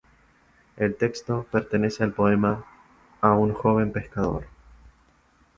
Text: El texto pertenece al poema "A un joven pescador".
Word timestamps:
El 0.77 0.95
texto 0.95 1.45
pertenece 1.51 2.03
al 2.03 2.11
poema 2.11 2.65
"A 3.21 3.33
un 3.35 3.53
joven 3.53 3.91
pescador". 3.91 4.47